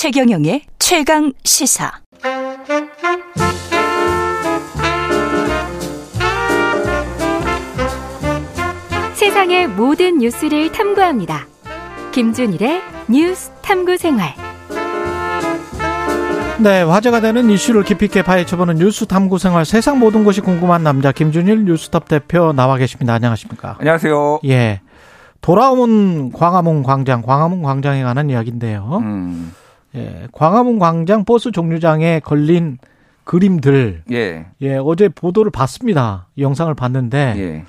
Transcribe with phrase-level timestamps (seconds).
[0.00, 1.92] 최경영의 최강 시사.
[9.12, 11.46] 세상의 모든 뉴스를 탐구합니다.
[12.12, 12.80] 김준일의
[13.10, 14.32] 뉴스 탐구 생활.
[16.60, 21.12] 네, 화제가 되는 이슈를 깊이 있게 파헤쳐보는 뉴스 탐구 생활 세상 모든 것이 궁금한 남자
[21.12, 23.12] 김준일 뉴스톱 대표 나와 계십니다.
[23.12, 23.76] 안녕하십니까?
[23.78, 24.40] 안녕하세요.
[24.46, 24.80] 예.
[25.42, 29.00] 돌아온 광화문 광장, 광화문 광장에 관한 이야기인데요.
[29.02, 29.52] 음,
[29.94, 32.78] 예, 광화문 광장 버스 종류장에 걸린
[33.24, 36.26] 그림들, 예, 예, 어제 보도를 봤습니다.
[36.38, 37.64] 영상을 봤는데, 예.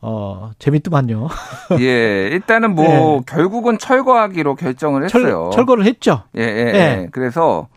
[0.00, 1.28] 어, 재밌더만요.
[1.80, 5.06] 예, 일단은 뭐, 결국은 철거하기로 결정을 네.
[5.08, 5.50] 철, 했어요.
[5.52, 6.22] 철 거를 했죠.
[6.36, 6.74] 예, 예, 예.
[6.74, 7.08] 예.
[7.10, 7.68] 그래서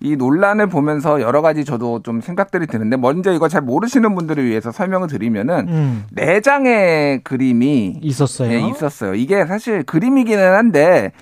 [0.00, 4.70] 이 논란을 보면서 여러 가지 저도 좀 생각들이 드는데, 먼저 이거 잘 모르시는 분들을 위해서
[4.70, 8.52] 설명을 드리면은, 음, 네 장의 그림이 있었어요.
[8.52, 9.14] 예, 있었어요.
[9.14, 11.12] 이게 사실 그림이기는 한데,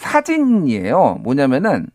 [0.00, 1.18] 사진이에요.
[1.22, 1.86] 뭐냐면은,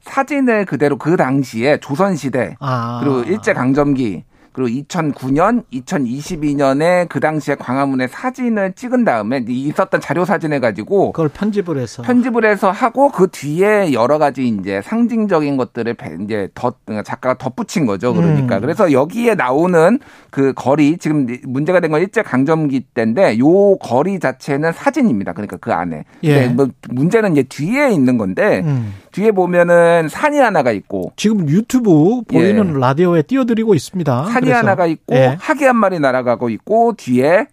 [0.00, 3.00] 사진을 그대로 그 당시에 조선시대, 아.
[3.02, 10.60] 그리고 일제강점기 그리고 2009년, 2022년에 그 당시에 광화문에 사진을 찍은 다음에 이 있었던 자료 사진을
[10.60, 12.02] 가지고 그걸 편집을 해서.
[12.02, 17.86] 편집을 해서 하고 그 뒤에 여러 가지 이제 상징적인 것들을 배- 이제 덧 작가가 덧붙인
[17.86, 18.12] 거죠.
[18.14, 18.60] 그러니까 음.
[18.60, 19.98] 그래서 여기에 나오는
[20.30, 25.32] 그 거리 지금 문제가 된 건 일제 강점기 때인데 요 거리 자체는 사진입니다.
[25.34, 26.04] 그러니까 그 안에.
[26.22, 26.34] 예.
[26.34, 28.94] 근데 뭐 문제는 이제 뒤에 있는 건데 음.
[29.12, 34.24] 뒤에 보면은 산이 하나가 있고 지금 유튜브 보이는 라디오에 띄워드리고 있습니다.
[34.24, 34.58] 산이 그래서.
[34.58, 35.36] 하나가 있고 예.
[35.38, 37.46] 하기 한 마리 날아가고 있고 뒤에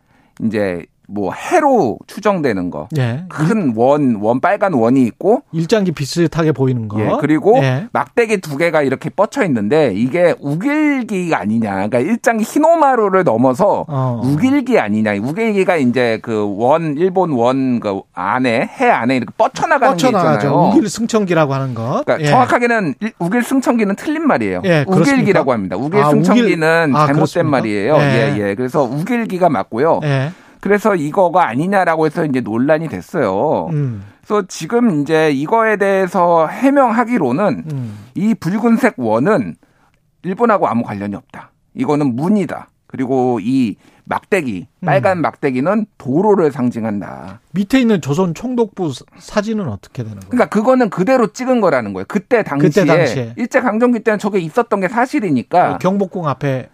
[0.43, 2.87] 이제 뭐 해로 추정되는 거.
[2.97, 3.23] 예.
[3.29, 6.99] 큰 원, 원 빨간 원이 있고 일장기 비슷하게 보이는 거.
[7.01, 7.87] 예, 그리고 예.
[7.91, 11.71] 막대기 두 개가 이렇게 뻗쳐 있는데 이게 우길기가 아니냐.
[11.73, 14.21] 그러니까 일장기 흰오마루를 넘어서 어.
[14.23, 15.13] 우길기 아니냐.
[15.15, 20.35] 우길기가 이제 그 원 일본 원 그 안에 해 안에 이렇게 뻗쳐 나가는 게 뻗쳐나가죠.
[20.47, 20.69] 있잖아요.
[20.69, 22.03] 우길 승천기라고 하는 것.
[22.05, 22.25] 그러니까 예.
[22.25, 24.61] 정확하게는 일- 우길 승천기는 틀린 말이에요.
[24.65, 24.85] 예?
[24.87, 25.75] 우길기라고 합니다.
[25.77, 27.49] 우길 아, 승천기는 우길- 아, 잘못된 그렇습니까?
[27.57, 27.95] 말이에요.
[27.97, 28.33] 예.
[28.37, 28.55] 예, 예.
[28.55, 29.99] 그래서 우길기가 맞고요.
[30.59, 30.61] 예.
[30.61, 33.67] 그래서 이거가 아니냐라고 해서 이제 논란이 됐어요.
[33.71, 34.03] 음.
[34.25, 37.97] 그래서 지금 이제 이거에 대해서 해명하기로는 음.
[38.15, 39.55] 이 붉은색 원은
[40.23, 41.51] 일본하고 아무 관련이 없다.
[41.75, 42.69] 이거는 문이다.
[42.87, 43.75] 그리고 이
[44.05, 44.85] 막대기, 음.
[44.85, 47.39] 빨간 막대기는 도로를 상징한다.
[47.51, 50.29] 밑에 있는 조선 총독부 사- 사진은 어떻게 되는 거예요?
[50.29, 52.05] 그러니까 그거는 그대로 찍은 거라는 거예요.
[52.07, 53.33] 그때 당시에, 그때 당시에.
[53.37, 55.75] 일제 강점기 때는 저게 있었던 게 사실이니까.
[55.75, 56.69] 어, 경복궁 앞에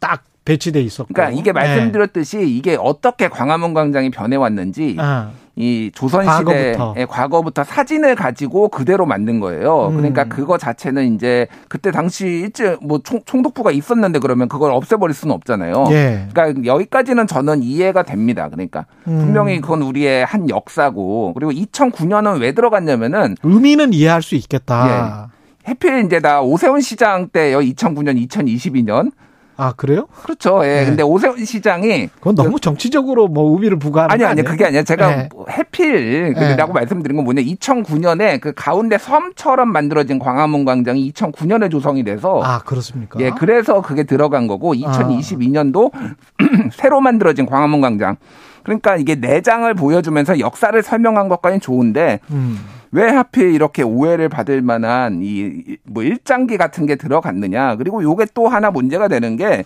[0.00, 1.12] 딱 배치돼 있었고.
[1.12, 1.52] 그러니까 이게 예.
[1.52, 7.06] 말씀드렸듯이 이게 어떻게 광화문 광장이 변해왔는지 아, 이 조선시대의 과거부터.
[7.06, 7.64] 과거부터.
[7.64, 9.88] 사진을 가지고 그대로 만든 거예요.
[9.88, 9.96] 음.
[9.96, 15.34] 그러니까 그거 자체는 이제 그때 당시 일제 뭐 총, 총독부가 있었는데 그러면 그걸 없애버릴 수는
[15.34, 15.86] 없잖아요.
[15.90, 16.28] 예.
[16.32, 18.48] 그러니까 여기까지는 저는 이해가 됩니다.
[18.48, 19.18] 그러니까 음.
[19.18, 25.30] 분명히 그건 우리의 한 역사고 그리고 2009년은 왜 들어갔냐면은 의미는 이해할 수 있겠다.
[25.66, 27.58] 해필 이제 나 오세훈 시장 때요.
[27.58, 29.10] 2009년, 2022년.
[29.56, 30.06] 아 그래요?
[30.22, 30.60] 그렇죠.
[30.64, 30.80] 예.
[30.80, 30.84] 네.
[30.86, 34.42] 근데 오세훈 시장이 그건 너무 정치적으로 뭐 의미를 부과하는 아니 거 아니?
[34.42, 35.28] 그게 아니라 제가 네.
[35.34, 42.40] 뭐 해필이라고 말씀드린 건 뭐냐 2009년에 그 가운데 섬처럼 만들어진 광화문 광장이 2009년에 조성이 돼서
[42.42, 43.18] 아 그렇습니까?
[43.20, 45.90] 예 그래서 그게 들어간 거고 2022년도
[46.72, 48.16] 새로 만들어진 광화문 광장
[48.62, 52.58] 그러니까 이게 내장을 보여주면서 역사를 설명한 것까지는 좋은데 음.
[52.92, 58.48] 왜 하필 이렇게 오해를 받을 만한 이 뭐 일장기 같은 게 들어갔느냐 그리고 요게 또
[58.48, 59.64] 하나 문제가 되는 게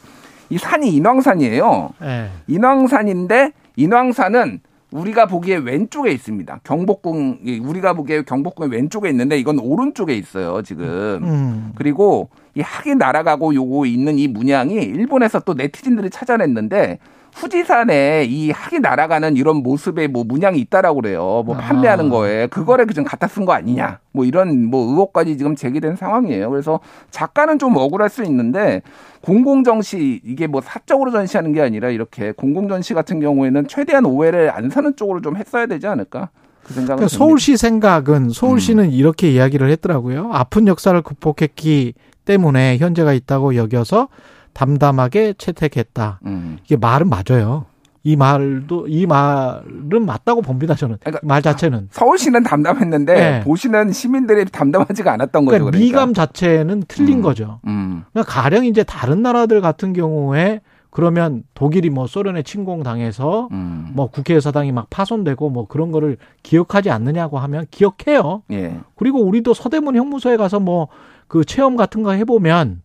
[0.52, 1.90] 이 산이 인왕산이에요.
[2.02, 2.28] 예.
[2.48, 4.60] 인왕산인데 인왕산은
[4.90, 6.60] 우리가 보기에 왼쪽에 있습니다.
[6.64, 11.20] 경복궁 우리가 보기에 경복궁의 왼쪽에 있는데 이건 오른쪽에 있어요 지금.
[11.22, 11.72] 음.
[11.76, 16.98] 그리고 이 학이 날아가고 요거 있는 이 문양이 일본에서 또 네티즌들이 찾아냈는데
[17.34, 21.42] 후지산에 이 학이 날아가는 이런 모습의 뭐 문양이 있다라고 그래요.
[21.46, 21.58] 뭐 아.
[21.58, 23.98] 판매하는 거에 그거를 좀 갖다 쓴 거 아니냐.
[24.12, 26.50] 뭐 이런 뭐 의혹까지 지금 제기된 상황이에요.
[26.50, 28.82] 그래서 작가는 좀 억울할 수 있는데
[29.22, 34.94] 공공정시 이게 뭐 사적으로 전시하는 게 아니라 이렇게 공공전시 같은 경우에는 최대한 오해를 안 사는
[34.96, 36.30] 쪽으로 좀 했어야 되지 않을까.
[36.62, 37.16] 그 생각은 그러니까.
[37.16, 38.90] 서울시 생각은 서울시는 음.
[38.90, 40.30] 이렇게 이야기를 했더라고요.
[40.32, 41.94] 아픈 역사를 극복했기
[42.24, 44.08] 때문에 현재가 있다고 여겨서
[44.52, 46.20] 담담하게 채택했다.
[46.26, 46.58] 음.
[46.64, 47.66] 이게 말은 맞아요.
[48.02, 50.74] 이 말도 이 말은 맞다고 봅니다.
[50.74, 51.88] 저는 그러니까 말 자체는.
[51.90, 53.40] 서울시는 담담했는데 네.
[53.42, 55.50] 보시는 시민들이 담담하지가 않았던 거죠.
[55.58, 55.78] 그러니까 그러니까.
[55.84, 57.22] 미감 자체는 틀린 음.
[57.22, 57.60] 거죠.
[57.66, 58.04] 음.
[58.12, 63.90] 그러니까 가령 이제 다른 나라들 같은 경우에 그러면 독일이 뭐 소련에 침공당해서 음.
[63.92, 68.42] 뭐 국회의사당이 막 파손되고 뭐 그런 거를 기억하지 않느냐고 하면 기억해요.
[68.50, 68.80] 예.
[68.96, 70.88] 그리고 우리도 서대문 형무소에 가서 뭐
[71.30, 72.82] 그 체험 같은 거 해보면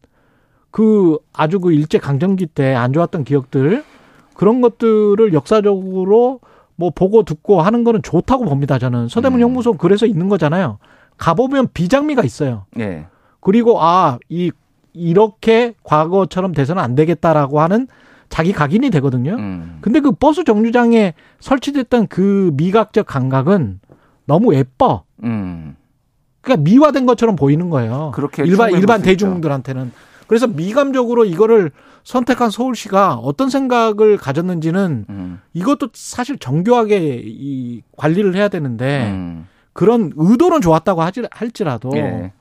[0.76, 3.86] 그 아주 그 일제 강점기 때 안 좋았던 기억들
[4.34, 6.42] 그런 것들을 역사적으로
[6.76, 8.78] 뭐 보고 듣고 하는 거는 좋다고 봅니다.
[8.78, 9.44] 저는 서대문 음.
[9.44, 10.78] 형무소 그래서 있는 거잖아요.
[11.18, 12.66] 가보면 비장미가 있어요.
[12.78, 13.06] 예.
[13.40, 14.52] 그리고 아, 이
[14.92, 17.88] 이렇게 과거처럼 돼서는 안 되겠다라고 하는
[18.28, 19.36] 자기 각인이 되거든요.
[19.36, 19.78] 음.
[19.80, 23.80] 근데 그 버스 정류장에 설치됐던 그 미각적 감각은
[24.26, 25.04] 너무 예뻐.
[25.24, 25.78] 음.
[26.42, 28.12] 그러니까 미화된 것처럼 보이는 거예요.
[28.14, 29.02] 그렇게 일반 일반.
[29.02, 29.94] 대중들한테는
[30.28, 31.72] 그래서 미감적으로 이거를
[32.04, 35.42] 선택한 서울시가 어떤 생각을 가졌는지는 음.
[35.54, 39.48] 이것도 사실 정교하게 이 관리를 해야 되는데 음.
[39.74, 42.32] 그런 의도는 좋았다고 하지, 할지라도 예.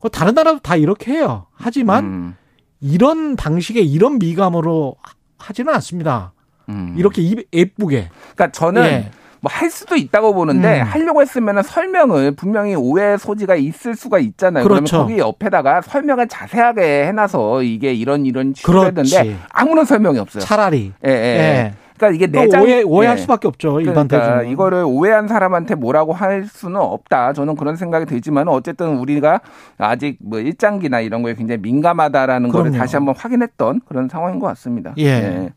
[0.00, 1.46] 그 다른 나라도 다 이렇게 해요.
[1.54, 2.36] 하지만 음.
[2.80, 6.32] 이런 방식의 이런 미감으로 하- 하지는 않습니다.
[6.68, 6.94] 음.
[6.96, 8.10] 이렇게 이- 예쁘게.
[8.34, 9.10] 그러니까 저는 예.
[9.44, 10.86] 뭐 할 수도 있다고 보는데 음.
[10.86, 14.64] 하려고 했으면 설명을 분명히 오해 소지가 있을 수가 있잖아요.
[14.64, 14.84] 그렇죠.
[14.84, 19.16] 그러면 거기 옆에다가 설명을 자세하게 해놔서 이게 이런 이런 그렇지.
[19.16, 20.42] 했는데 아무런 설명이 없어요.
[20.42, 20.92] 차라리.
[21.06, 21.14] 예, 예.
[21.14, 21.72] 예.
[21.96, 23.22] 그러니까 이게 또 내장 오해 오해할 예.
[23.22, 23.80] 수밖에 없죠.
[23.80, 24.52] 일반 그러니까 대중.
[24.52, 27.32] 이거를 오해한 사람한테 뭐라고 할 수는 없다.
[27.34, 29.40] 저는 그런 생각이 들지만 어쨌든 우리가
[29.78, 32.78] 아직 뭐 일장기나 이런 거에 굉장히 민감하다라는 거를 그럼요.
[32.78, 34.92] 다시 한번 확인했던 그런 상황인 것 같습니다.
[34.98, 35.52] 예.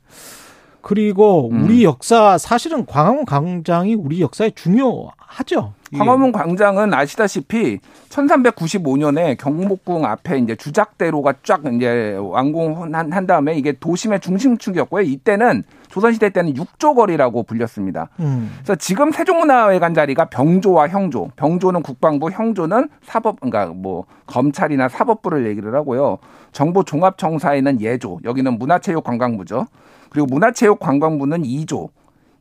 [0.87, 1.65] 그리고 음.
[1.65, 5.73] 우리 역사 사실은 광화문 광장이 우리 역사에 중요하죠.
[5.89, 5.97] 이게.
[5.97, 14.21] 광화문 광장은 아시다시피 1395년에 경복궁 앞에 이제 주작대로가 쫙 이제 완공한 한 다음에 이게 도심의
[14.21, 15.03] 중심축이었고요.
[15.03, 18.09] 이때는 조선시대 때는 육조거리라고 불렸습니다.
[18.19, 18.51] 음.
[18.57, 25.73] 그래서 지금 세종문화회관 자리가 병조와 형조, 병조는 국방부, 형조는 사법, 그러니까 뭐 검찰이나 사법부를 얘기를
[25.75, 26.17] 하고요.
[26.51, 29.67] 정보종합청사에는 예조, 여기는 문화체육관광부죠.
[30.09, 31.89] 그리고 문화체육관광부는 2조.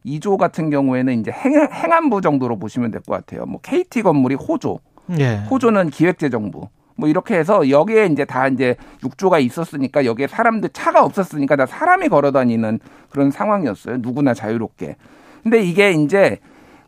[0.05, 3.45] 2조 같은 경우에는 이제 행, 행안부 정도로 보시면 될 것 같아요.
[3.47, 4.79] 뭐 KT 건물이 호조,
[5.19, 5.43] 예.
[5.51, 6.69] 호조는 기획재정부.
[6.97, 12.09] 뭐 이렇게 해서 여기에 이제 다 이제 육조가 있었으니까 여기에 사람들 차가 없었으니까 다 사람이
[12.09, 13.99] 걸어 다니는 그런 상황이었어요.
[13.99, 14.97] 누구나 자유롭게.
[15.43, 16.39] 근데 이게 이제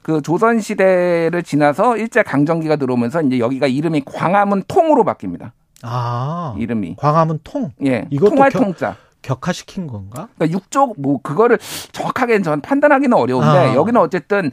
[0.02, 5.50] 그 조선 시대를 지나서 일제 강점기가 들어오면서 이제 여기가 이름이 광화문 통으로 바뀝니다.
[5.82, 6.55] 아.
[6.58, 6.96] 이름이.
[6.96, 8.06] 광화문 통 예.
[8.19, 8.96] 통할 겨- 통자.
[9.20, 10.28] 격화시킨 건가?
[10.37, 11.58] 그러니까 육조 뭐 그거를
[11.93, 13.75] 정확하게 전 판단하기는 어려운데 아.
[13.75, 14.50] 여기는 어쨌든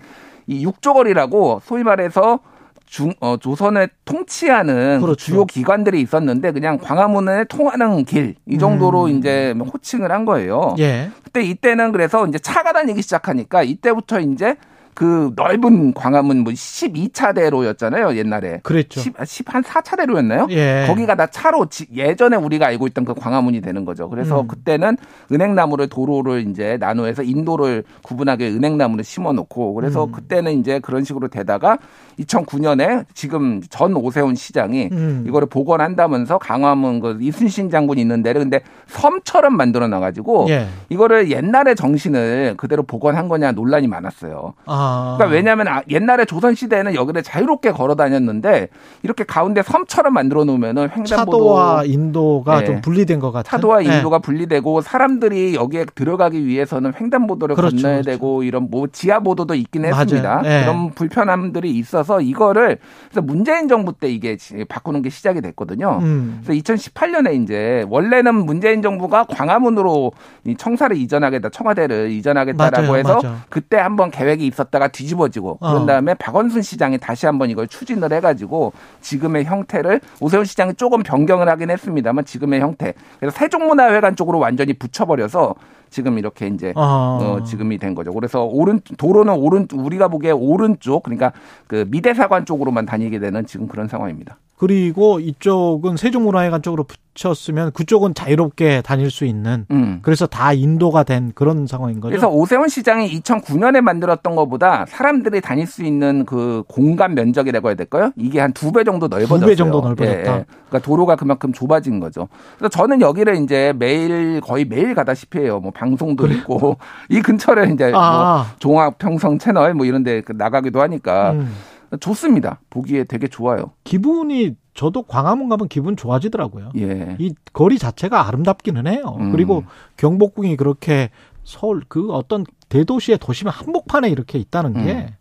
[0.47, 2.39] 이 육조거리라고 소위 말해서
[2.85, 5.25] 중, 어, 조선을 통치하는 그 그렇죠.
[5.25, 9.09] 주요 기관들이 있었는데 그냥 광화문에 통하는 길 이 정도로 음.
[9.17, 10.75] 이제 호칭을 한 거예요.
[10.79, 11.09] 예.
[11.23, 14.55] 그때 이때는 그래서 이제 차가 다니기 시작하니까 이때부터 이제
[14.95, 18.59] 그 넓은 광화문 뭐 12차대로였잖아요, 옛날에.
[18.63, 19.01] 그랬죠.
[19.01, 20.49] 10, 10한 4차대로였나요?
[20.51, 20.85] 예.
[20.87, 24.09] 거기가 다 차로 지- 예전에 우리가 알고 있던 그 광화문이 되는 거죠.
[24.09, 24.47] 그래서 음.
[24.47, 24.97] 그때는
[25.31, 30.11] 은행나무를 도로를 이제 나누어서 인도를 구분하게 은행나무를 심어 놓고 그래서 음.
[30.13, 31.77] 그때는 이제 그런 식으로 되다가
[32.19, 35.25] 2009년에 지금 전 오세훈 시장이 음.
[35.27, 40.67] 이거를 복원한다면서 강화문 그 이순신 장군이 있는 데를 근데 섬처럼 만들어 놔 가지고 예.
[40.87, 44.53] 이거를 옛날의 정신을 그대로 복원한 거냐 논란이 많았어요.
[44.65, 44.84] 아.
[45.17, 48.69] 그러니까 왜냐하면 아, 옛날에 조선 시대에는 여기를 자유롭게 걸어 다녔는데
[49.03, 52.65] 이렇게 가운데 섬처럼 만들어 놓으면은 횡단보도 차도와 인도가 예.
[52.65, 53.49] 좀 분리된 것 같은.
[53.49, 53.97] 차도와 예.
[53.97, 58.09] 인도가 분리되고 사람들이 여기에 들어가기 위해서는 횡단보도를 그렇죠, 건너야 그렇죠.
[58.11, 59.95] 되고 이런 뭐 지하보도도 있긴 맞아요.
[60.01, 60.41] 했습니다.
[60.45, 60.61] 예.
[60.61, 62.77] 그런 불편함들이 있어서 이거를
[63.09, 65.99] 그래서 문재인 정부 때 이게 지- 바꾸는 게 시작이 됐거든요.
[66.01, 66.41] 음.
[66.45, 70.11] 그래서 2018년에 이제 원래는 문재인 정부가 광화문으로
[70.45, 73.35] 이 청사를 이전하겠다, 청와대를 이전하겠다라고 맞아요, 해서 맞아.
[73.49, 75.71] 그때 한번 계획이 있었다 가 뒤집어지고 어.
[75.71, 81.47] 그런 다음에 박원순 시장이 다시 한번 이걸 추진을 해가지고 지금의 형태를 오세훈 시장이 조금 변경을
[81.49, 82.93] 하긴 했습니다만 지금의 형태.
[83.19, 85.55] 그래서 세종문화회관 쪽으로 완전히 붙여버려서
[85.89, 87.19] 지금 이렇게 이제 아.
[87.21, 88.13] 어, 지금이 된 거죠.
[88.13, 91.31] 그래서 오른 도로는 오른 우리가 보기에 오른쪽 그러니까
[91.67, 94.37] 그 미대사관 쪽으로만 다니게 되는 지금 그런 상황입니다.
[94.57, 99.99] 그리고 이쪽은 세종문화회관 쪽으로 붙였으면 그쪽은 자유롭게 다닐 수 있는 음.
[100.01, 102.11] 그래서 다 인도가 된 그런 상황인 거죠.
[102.11, 108.11] 그래서 오세훈 시장이 2009년에 만들었던 것보다 사람들이 다닐 수 있는 그 공간 면적이라고 해야 될까요?
[108.15, 109.39] 이게 한 두 배 정도 넓어졌어요.
[109.39, 110.13] 두 배 정도 넓어졌다.
[110.15, 110.45] 예, 예.
[110.69, 112.29] 그러니까 도로가 그만큼 좁아진 거죠.
[112.57, 115.59] 그래서 저는 여기를 이제 매일 거의 매일 가다시피 해요.
[115.59, 116.77] 뭐 방송도 있고
[117.09, 118.45] 이 근처를 이제 뭐 아.
[118.59, 121.51] 종합 평성 채널 뭐 이런 데 나가기도 하니까 음.
[121.99, 122.59] 좋습니다.
[122.69, 123.71] 보기에 되게 좋아요.
[123.83, 126.71] 기분이 저도 광화문 가면 기분 좋아지더라고요.
[126.77, 127.15] 예.
[127.19, 129.17] 이 거리 자체가 아름답기는 해요.
[129.19, 129.31] 음.
[129.31, 129.63] 그리고
[129.97, 131.09] 경복궁이 그렇게
[131.43, 135.13] 서울 그 어떤 대도시의 도심의 한복판에 이렇게 있다는 게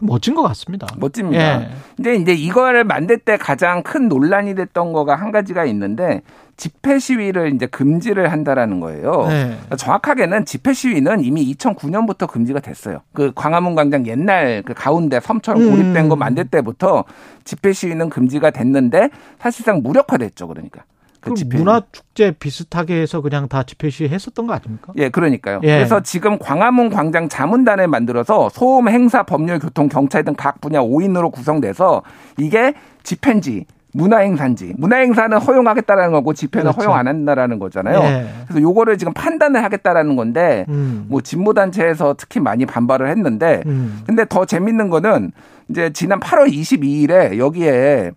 [0.00, 0.86] 멋진 것 같습니다.
[0.94, 1.00] 음.
[1.00, 1.62] 멋집니다.
[1.62, 1.68] 예.
[1.96, 6.22] 근데 이제 이거를 만들 때 가장 큰 논란이 됐던 거가 한 가지가 있는데
[6.56, 9.26] 집회 시위를 이제 금지를 한다라는 거예요.
[9.28, 9.56] 네.
[9.76, 13.00] 정확하게는 집회 시위는 이미 2009년부터 금지가 됐어요.
[13.12, 15.70] 그 광화문 광장 옛날 그 가운데 섬처럼 음.
[15.70, 17.04] 고립된 거 만들 때부터
[17.44, 20.48] 집회 시위는 금지가 됐는데 사실상 무력화됐죠.
[20.48, 20.82] 그러니까.
[21.28, 21.58] 그 집회.
[21.58, 24.92] 문화 축제 비슷하게 해서 그냥 다 집회 시위 했었던 거 아닙니까?
[24.96, 25.60] 예, 그러니까요.
[25.62, 25.76] 예.
[25.78, 31.32] 그래서 지금 광화문 광장 자문단을 만들어서 소음, 행사, 법률, 교통, 경찰 등 각 분야 5인으로
[31.32, 32.02] 구성돼서
[32.38, 36.80] 이게 집회인지 문화행사인지 문화행사는 허용하겠다라는 거고 집회는 그렇죠.
[36.90, 37.98] 허용 안 한다라는 거잖아요.
[38.00, 38.28] 예.
[38.46, 41.06] 그래서 요거를 지금 판단을 하겠다라는 건데 음.
[41.08, 44.02] 뭐 진보 단체에서 특히 많이 반발을 했는데 음.
[44.06, 45.32] 근데 더 재밌는 거는
[45.70, 48.12] 이제 지난 8월 22일에 여기에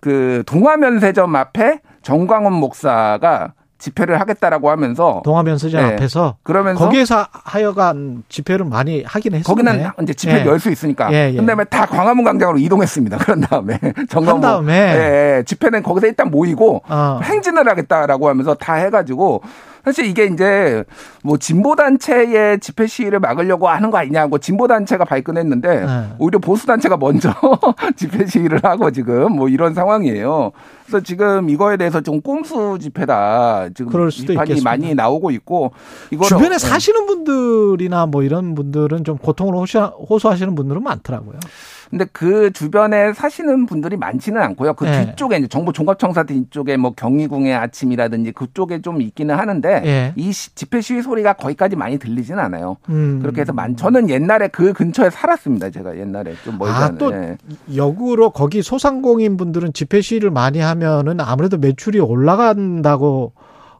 [0.00, 5.84] 그 동화면세점 앞에 정광훈 목사가 집회를 하겠다라고 하면서 동화면세점 예.
[5.92, 9.44] 앞에서 그러면서 거기에서 하여간 집회를 많이 하긴 했었네.
[9.44, 10.46] 거기는 이제 집회 예.
[10.46, 11.12] 열수 있으니까.
[11.12, 11.36] 예, 예.
[11.36, 13.18] 그다음에 다 광화문 광장으로 이동했습니다.
[13.22, 14.74] 그런 다음에 정광훈 한 다음에?
[14.74, 15.42] 예, 예.
[15.44, 17.20] 집회는 거기서 일단 모이고 어.
[17.22, 19.42] 행진을 하겠다라고 하면서 다 해가지고
[19.84, 20.84] 사실 이게 이제
[21.22, 26.08] 뭐 진보 단체의 집회 시위를 막으려고 하는 거 아니냐고 진보 단체가 발끈했는데 네.
[26.18, 27.32] 오히려 보수 단체가 먼저
[27.96, 30.52] 집회 시위를 하고 지금 뭐 이런 상황이에요.
[30.86, 34.70] 그래서 지금 이거에 대해서 좀 꼼수 집회다 지금 그럴 수도 비판이 있겠습니다.
[34.70, 35.72] 많이 나오고 있고
[36.24, 36.58] 주변에 예.
[36.58, 41.38] 사시는 분들이나 뭐 이런 분들은 좀 고통을 호소- 호소하시는 분들은 많더라고요.
[41.90, 44.74] 근데 그 주변에 사시는 분들이 많지는 않고요.
[44.74, 45.06] 그 예.
[45.06, 50.12] 뒤쪽에 이제 정부 종합청사 뒤쪽에 뭐 경희궁의 아침이라든지 그쪽에 좀 있기는 하는데 예.
[50.16, 52.76] 이 시- 집회 시위 소리가 거기까지 많이 들리지는 않아요.
[52.90, 53.20] 음.
[53.22, 55.70] 그렇게 해서 만 저는 옛날에 그 근처에 살았습니다.
[55.70, 56.98] 제가 옛날에 좀 멀지 아, 않은.
[56.98, 57.38] 또 예.
[57.74, 63.32] 역으로 거기 소상공인 분들은 집회 시위를 많이 하면은 아무래도 매출이 올라간다고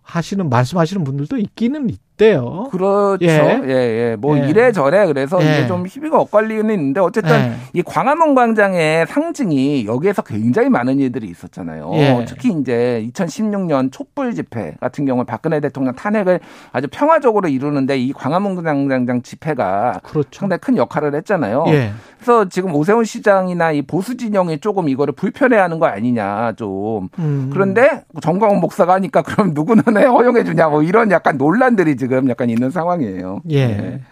[0.02, 2.68] 하시는 말씀하시는 분들도 있기는 있 대요.
[2.70, 3.24] 그렇죠.
[3.24, 3.60] 예.
[3.64, 4.16] 예, 예.
[4.18, 4.48] 뭐 예.
[4.48, 5.58] 이래저래 그래서 예.
[5.58, 7.52] 이게 좀 희비가 엇갈리는 있는데 어쨌든 예.
[7.72, 11.90] 이 광화문 광장의 상징이 여기에서 굉장히 많은 일들이 있었잖아요.
[11.94, 12.24] 예.
[12.28, 16.40] 특히 이제 2016년 촛불 집회 같은 경우에 박근혜 대통령 탄핵을
[16.72, 20.28] 아주 평화적으로 이루는데 이 광화문 광장 집회가 그렇죠.
[20.40, 21.66] 상당히 큰 역할을 했잖아요.
[21.68, 21.92] 예.
[22.16, 27.08] 그래서 지금 오세훈 시장이나 이 보수 진영이 조금 이거를 불편해하는 거 아니냐 좀.
[27.20, 27.48] 음.
[27.52, 32.50] 그런데 정광훈 목사가 하니까 그럼 누구는 왜 허용해 주냐 뭐 이런 약간 논란들이 지금 약간
[32.50, 33.42] 있는 상황이에요.
[33.50, 33.66] 예.
[33.66, 34.02] 네.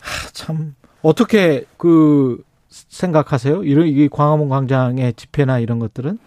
[0.00, 3.64] 하, 참 어떻게 그 생각하세요?
[3.64, 6.18] 이런 이 광화문 광장의 집회나 이런 것들은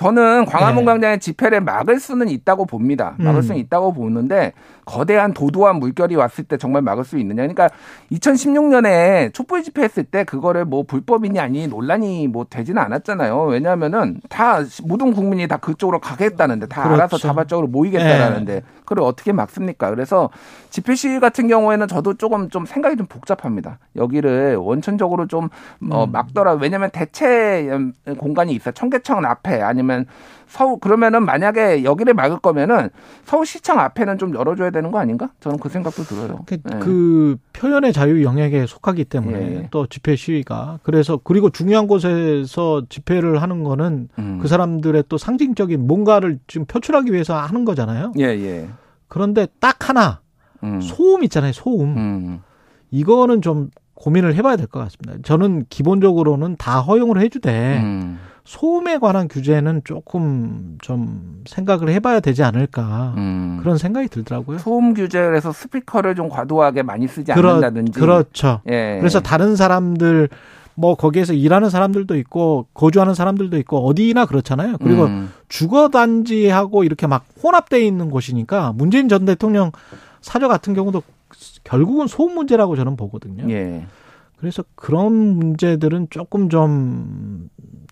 [0.00, 0.92] 저는 광화문 네.
[0.92, 3.16] 광장의 집회를 막을 수는 있다고 봅니다.
[3.18, 3.42] 막을 음.
[3.42, 4.54] 수는 있다고 보는데
[4.86, 7.42] 거대한 도도한 물결이 왔을 때 정말 막을 수 있느냐.
[7.42, 7.68] 그러니까
[8.10, 13.42] 2016년에 촛불 집회했을 때 그거를 뭐 불법이니 아니 논란이 뭐 되지는 않았잖아요.
[13.42, 16.94] 왜냐하면은 다 모든 국민이 다 그쪽으로 가겠다는데 다 그렇죠.
[16.94, 19.90] 알아서 자발적으로 모이겠다라는데 그걸 어떻게 막습니까?
[19.90, 20.30] 그래서
[20.70, 23.78] 집회 시위 같은 경우에는 저도 조금 좀 생각이 좀 복잡합니다.
[23.96, 25.50] 여기를 원천적으로 좀
[25.90, 26.12] 어, 음.
[26.12, 26.54] 막더라.
[26.54, 27.68] 왜냐하면 대체
[28.18, 28.70] 공간이 있어.
[28.70, 29.89] 요 청계천 앞에 아니면
[30.46, 32.90] 서울 그러면은 만약에 여기를 막을 거면은
[33.24, 35.30] 서울시청 앞에는 좀 열어줘야 되는 거 아닌가?
[35.40, 36.40] 저는 그 생각도 들어요.
[36.46, 36.78] 그, 예.
[36.80, 39.68] 그 표현의 자유 영역에 속하기 때문에 예.
[39.70, 44.38] 또 집회 시위가 그래서 그리고 중요한 곳에서 집회를 하는 거는 음.
[44.42, 48.12] 그 사람들의 또 상징적인 뭔가를 지금 표출하기 위해서 하는 거잖아요.
[48.18, 48.68] 예, 예.
[49.06, 50.20] 그런데 딱 하나
[50.64, 50.80] 음.
[50.80, 51.52] 소음 있잖아요.
[51.52, 51.96] 소음.
[51.96, 52.40] 음.
[52.90, 55.22] 이거는 좀 고민을 해봐야 될 것 같습니다.
[55.22, 58.18] 저는 기본적으로는 다 허용을 해주되 음.
[58.44, 63.58] 소음에 관한 규제는 조금 좀 생각을 해봐야 되지 않을까 음.
[63.60, 64.58] 그런 생각이 들더라고요.
[64.58, 67.92] 소음 규제를 해서 스피커를 좀 과도하게 많이 쓰지 그렇- 않는다든지.
[68.00, 68.60] 그렇죠.
[68.68, 68.96] 예.
[68.98, 70.28] 그래서 다른 사람들
[70.74, 74.78] 뭐 거기에서 일하는 사람들도 있고 거주하는 사람들도 있고 어디나 그렇잖아요.
[74.78, 75.30] 그리고 음.
[75.48, 79.72] 주거 단지하고 이렇게 막 혼합돼 있는 곳이니까 문재인 전 대통령
[80.22, 81.02] 사저 같은 경우도
[81.64, 83.50] 결국은 소음 문제라고 저는 보거든요.
[83.52, 83.86] 예.
[84.38, 87.50] 그래서 그런 문제들은 조금 좀,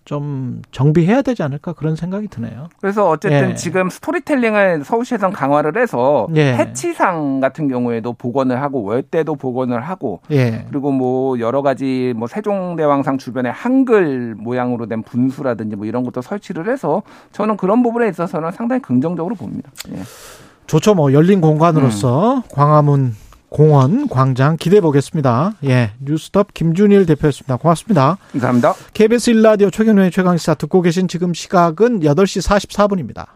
[0.09, 2.69] 좀 정비해야 되지 않을까 그런 생각이 드네요.
[2.81, 3.53] 그래서 어쨌든 예.
[3.53, 6.55] 지금 스토리텔링을 서울시에서 강화를 해서 예.
[6.55, 10.65] 해치상 같은 경우에도 복원을 하고 월대도 복원을 하고 예.
[10.67, 16.71] 그리고 뭐 여러 가지 뭐 세종대왕상 주변에 한글 모양으로 된 분수라든지 뭐 이런 것도 설치를
[16.71, 19.69] 해서 저는 그런 부분에 있어서는 상당히 긍정적으로 봅니다.
[19.91, 19.99] 예.
[20.65, 20.95] 좋죠.
[20.95, 23.13] 뭐 열린 공간으로서 광화문
[23.49, 25.53] 공원 광장 기대해 보겠습니다.
[25.65, 25.91] 예.
[25.99, 27.57] 뉴스톱 김준일 대표였습니다.
[27.57, 28.17] 고맙습니다.
[28.31, 28.75] 감사합니다.
[28.93, 33.25] KBS 1라디오 최경련의 최강시사 듣고 계신 지금 시각은 8시 44분입니다.